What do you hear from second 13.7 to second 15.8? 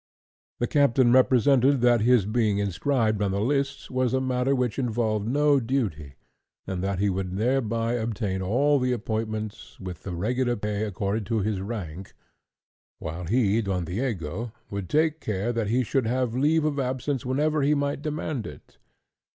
Diego, would take care that